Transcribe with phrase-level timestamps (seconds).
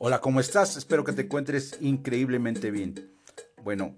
[0.00, 0.76] Hola, ¿cómo estás?
[0.76, 3.10] Espero que te encuentres increíblemente bien.
[3.64, 3.96] Bueno,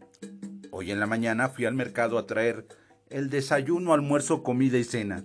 [0.71, 2.67] hoy en la mañana fui al mercado a traer
[3.11, 5.22] el desayuno, almuerzo, comida y cena.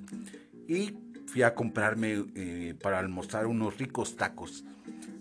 [0.68, 0.98] Y
[1.28, 4.66] fui a comprarme eh, para almorzar unos ricos tacos.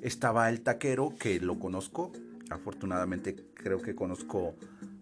[0.03, 2.11] Estaba el taquero, que lo conozco.
[2.51, 4.57] Afortunadamente creo que conozco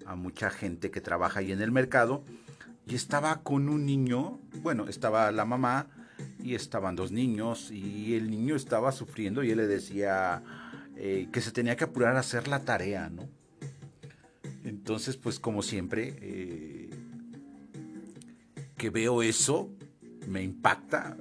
[0.05, 2.25] a mucha gente que trabaja ahí en el mercado.
[2.87, 5.87] Y estaba con un niño, bueno, estaba la mamá,
[6.43, 10.43] y estaban dos niños y el niño estaba sufriendo y él le decía
[10.97, 13.29] eh, que se tenía que apurar a hacer la tarea, ¿no?
[14.65, 16.91] Entonces, pues como siempre, eh,
[18.77, 19.71] que veo eso,
[20.29, 21.17] me impacta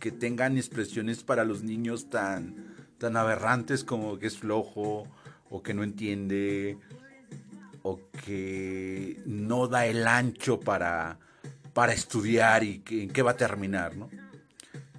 [0.00, 5.06] que tengan expresiones para los niños tan, tan aberrantes como que es flojo
[5.50, 6.78] o que no entiende
[7.82, 11.18] o que no da el ancho para,
[11.72, 14.08] para estudiar y en qué va a terminar, ¿no?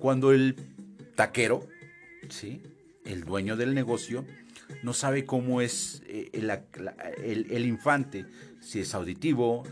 [0.06, 0.56] Cuando el
[1.16, 1.68] taquero,
[2.30, 2.62] ¿sí?
[3.06, 4.24] el dueño del negocio,
[4.84, 8.28] no sabe cómo es eh, el, infante,
[8.62, 9.64] si es auditivo,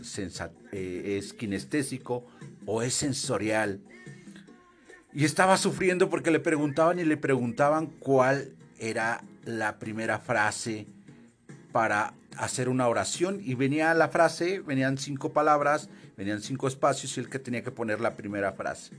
[0.72, 2.26] eh, es kinestésico
[2.66, 3.80] o es sensorial.
[5.12, 10.88] Y estaba sufriendo porque le preguntaban y le preguntaban cuál era la primera frase
[11.70, 13.38] para hacer una oración.
[13.40, 17.70] Y venía la frase, venían cinco palabras, venían cinco espacios y el que tenía que
[17.70, 18.96] poner la primera frase.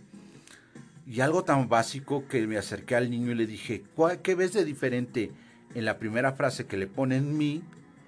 [1.08, 3.84] Y algo tan básico que me acerqué al niño y le dije,
[4.24, 5.32] ¿qué ves de diferente
[5.76, 7.62] en la primera frase que le ponen mí,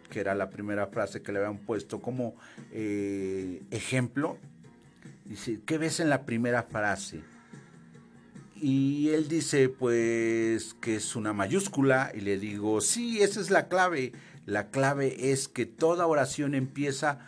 [0.09, 2.35] que era la primera frase que le habían puesto como
[2.71, 4.37] eh, ejemplo?
[5.25, 7.21] Dice, ¿qué ves en la primera frase?
[8.55, 12.11] Y él dice, pues, que es una mayúscula.
[12.15, 14.13] Y le digo, sí, esa es la clave.
[14.47, 17.19] La clave es que toda oración empieza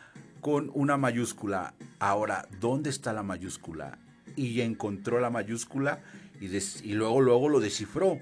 [0.42, 1.76] con una mayúscula.
[2.00, 4.00] Ahora, ¿dónde está la mayúscula?
[4.40, 6.02] Y encontró la mayúscula
[6.40, 8.20] y, y luego, luego lo descifró.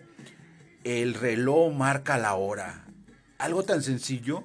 [0.83, 2.87] El reloj marca la hora.
[3.37, 4.43] Algo tan sencillo,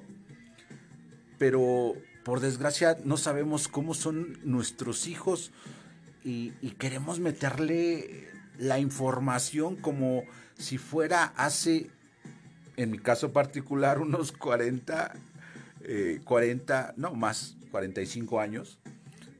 [1.39, 5.51] pero por desgracia no sabemos cómo son nuestros hijos
[6.23, 10.23] y, queremos meterle la información como
[10.57, 11.89] si fuera hace,
[12.77, 15.15] en mi caso particular, unos 40,
[16.23, 18.79] 40, eh, no más, 45 años,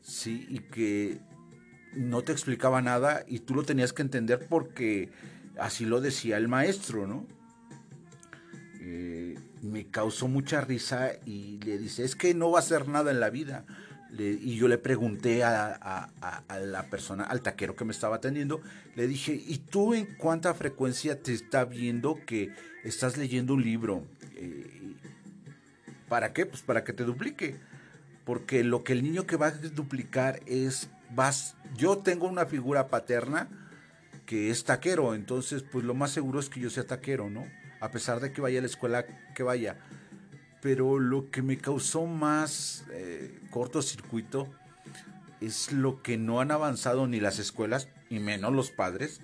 [0.02, 1.22] sí, y que
[1.96, 5.10] no te explicaba nada y tú lo tenías que entender porque
[5.58, 7.26] así lo decía el maestro, ¿no?
[8.82, 13.12] Eh, me causó mucha risa y le dice, es que no va a hacer nada
[13.12, 13.66] en la vida.
[14.12, 16.10] y yo le pregunté a,
[16.50, 18.62] la persona, al taquero que me estaba atendiendo,
[18.96, 24.04] le dije, ¿y tú en cuánta frecuencia te está viendo que estás leyendo un libro?
[24.36, 24.96] Eh,
[26.10, 26.46] ¿Para qué?
[26.46, 27.56] Pues para que te duplique.
[28.26, 32.88] Porque lo que el niño que va a duplicar es vas, yo tengo una figura
[32.88, 33.50] paterna
[34.26, 37.46] que es taquero, entonces pues lo más seguro es que yo sea taquero, ¿no?
[37.80, 39.06] A pesar de que vaya a la escuela
[39.36, 39.78] que vaya.
[40.62, 44.50] Pero lo que me causó más eh, cortocircuito
[45.42, 49.20] es lo que no han avanzado ni las escuelas, y menos los padres,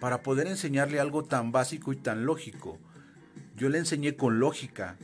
[0.00, 2.78] para poder enseñarle algo tan básico y tan lógico.
[3.56, 4.96] Yo le enseñé con lógica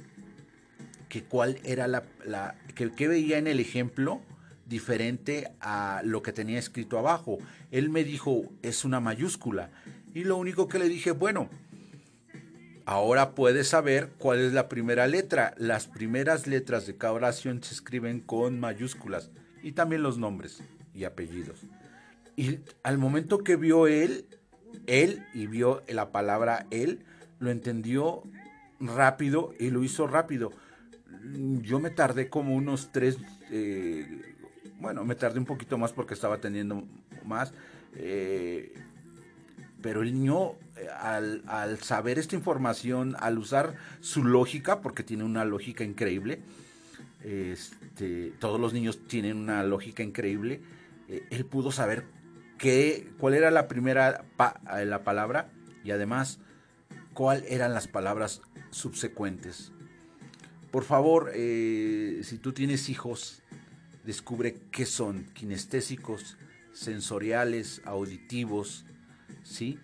[1.08, 4.22] que cuál era la, la que, que veía en el ejemplo
[4.66, 7.38] diferente a lo que tenía escrito abajo.
[7.70, 9.70] Él me dijo, es una mayúscula.
[10.14, 11.48] Y lo único que le dije, bueno,
[12.86, 15.54] ahora puedes saber cuál es la primera letra.
[15.58, 19.30] Las primeras letras de cada oración se escriben con mayúsculas
[19.62, 20.62] y también los nombres
[20.94, 21.62] y apellidos.
[22.36, 24.26] Y al momento que vio él,
[24.86, 27.04] él y vio la palabra él,
[27.38, 28.22] lo entendió
[28.80, 30.52] rápido y lo hizo rápido.
[31.62, 33.16] Yo me tardé como unos tres,
[33.50, 34.22] eh,
[34.84, 36.84] bueno, me tardé un poquito más porque estaba teniendo
[37.24, 37.54] más.
[37.96, 38.74] Eh,
[39.80, 45.46] pero el niño, eh, al, saber esta información, al usar su lógica, porque tiene una
[45.46, 46.40] lógica increíble,
[47.22, 50.60] este, todos los niños tienen una lógica increíble,
[51.08, 52.04] eh, él pudo saber
[52.58, 54.26] qué, cuál era la primera
[54.84, 55.48] la palabra
[55.82, 56.40] y además
[57.14, 59.72] cuáles eran las palabras subsecuentes.
[60.70, 63.43] Por favor, si tú tienes hijos,
[64.04, 66.36] descubre qué son kinestésicos,
[66.72, 68.84] sensoriales, auditivos,
[69.42, 69.78] ¿sí?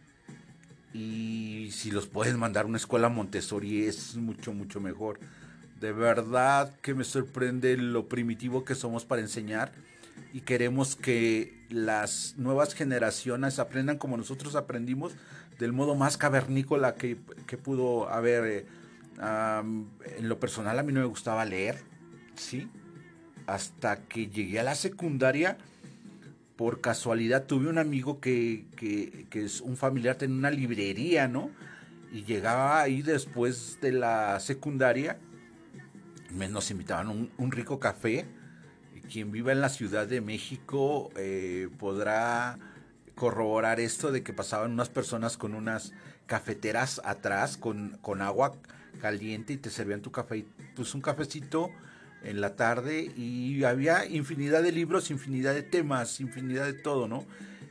[0.93, 5.21] Y si los puedes mandar a una escuela Montessori es mucho, mucho mejor.
[5.79, 9.73] De verdad que me sorprende lo primitivo que somos para enseñar
[10.33, 15.13] y queremos que las nuevas generaciones aprendan como nosotros aprendimos
[15.59, 17.17] del modo más cavernícola que,
[17.63, 18.45] pudo haber.
[18.45, 18.67] Eh,
[19.23, 21.83] en lo personal a mí no me gustaba leer,
[22.35, 22.69] ¿sí?
[23.47, 25.59] Hasta que llegué a la secundaria,
[26.57, 28.67] por casualidad tuve un amigo que,
[29.33, 31.51] es un familiar, tenía una librería, ¿no?
[32.13, 35.19] y llegaba ahí después de la secundaria,
[36.31, 38.27] nos invitaban un, un rico café.
[39.11, 42.59] Quien viva en la Ciudad de México eh, podrá
[43.15, 45.93] corroborar esto de que pasaban unas personas con unas
[46.27, 48.53] cafeteras atrás con, con agua
[49.01, 50.45] caliente y te servían tu café,
[50.77, 51.71] pues un cafecito
[52.25, 57.25] en la tarde y había infinidad de libros, infinidad de temas, infinidad de todo, ¿no?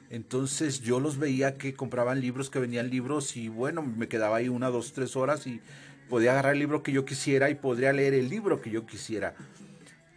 [0.09, 4.49] Entonces yo los veía que compraban libros, que venían libros y bueno, me quedaba ahí
[4.49, 5.61] una, dos, tres horas y
[6.09, 9.35] podía agarrar el libro que yo quisiera y podría leer el libro que yo quisiera.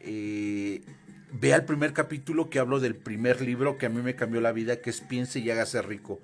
[0.00, 0.80] Eh,
[1.32, 4.52] vea el primer capítulo que hablo del primer libro que a mí me cambió la
[4.52, 6.20] vida, que es Piense y hágase rico.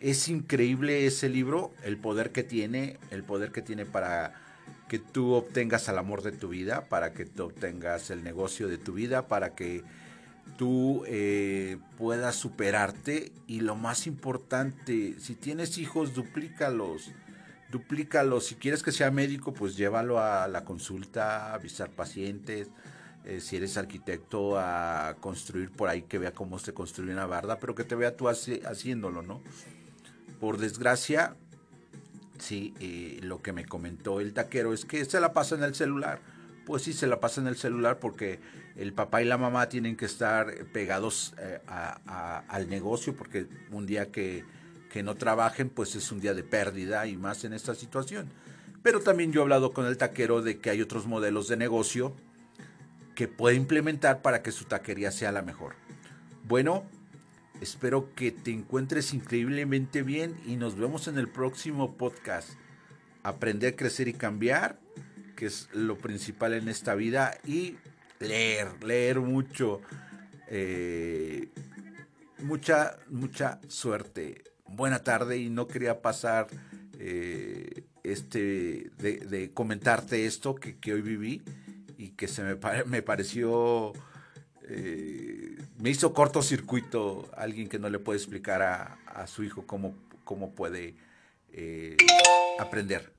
[0.00, 4.47] Es increíble ese libro, el poder que tiene, el poder que tiene para
[4.88, 8.78] que tú obtengas el amor de tu vida, para que tú obtengas el negocio de
[8.78, 9.84] tu vida, para que
[10.56, 17.10] tú eh, puedas superarte y lo más importante, si tienes hijos, duplícalos,
[17.70, 18.46] duplícalos.
[18.46, 22.68] Si quieres que sea médico, pues llévalo a la consulta, a avisar pacientes.
[23.24, 27.58] Eh, si eres arquitecto, a construir por ahí, que vea cómo se construye una barda,
[27.60, 29.42] pero que te vea tú haciéndolo, ¿no?
[30.40, 31.36] Por desgracia,
[32.38, 35.74] sí, eh, lo que me comentó el taquero es que se la pasa en el
[35.74, 36.20] celular
[36.68, 38.40] pues sí se la pasa en el celular porque
[38.76, 44.12] el papá y la mamá tienen que estar pegados eh, al negocio porque un día
[44.12, 44.44] que,
[44.92, 48.28] que, no trabajen pues es un día de pérdida y más en esta situación.
[48.82, 52.14] Pero también yo he hablado con el taquero de que hay otros modelos de negocio
[53.14, 55.74] que puede implementar para que su taquería sea la mejor.
[56.44, 56.84] Bueno,
[57.60, 62.50] espero que te encuentres increíblemente bien y nos vemos en el próximo podcast.
[63.22, 64.78] Aprender, crecer y cambiar
[65.38, 67.76] que es lo principal en esta vida, y
[68.18, 69.80] leer, leer mucho.
[70.48, 71.50] Eh,
[72.40, 74.42] mucha, mucha suerte.
[74.66, 76.48] Buena tarde y no quería pasar
[76.98, 81.42] eh, este de, comentarte esto que, hoy viví
[81.96, 82.56] y que se me,
[82.86, 83.92] me pareció
[84.68, 85.47] eh,
[85.78, 89.94] me hizo cortocircuito alguien que no le puede explicar a, su hijo cómo,
[90.24, 90.94] cómo puede
[92.58, 93.17] aprender.